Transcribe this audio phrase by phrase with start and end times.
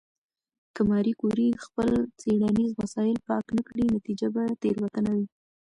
[0.75, 1.89] که ماري کوري خپل
[2.19, 5.27] څېړنیز وسایل پاک نه کړي، نتیجه به تېروتنه وي.